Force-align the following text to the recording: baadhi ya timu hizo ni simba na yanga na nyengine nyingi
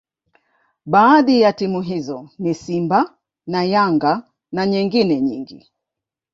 baadhi 0.85 1.41
ya 1.41 1.53
timu 1.53 1.81
hizo 1.81 2.29
ni 2.39 2.53
simba 2.53 3.17
na 3.47 3.63
yanga 3.63 4.31
na 4.51 4.65
nyengine 4.65 5.21
nyingi 5.21 5.71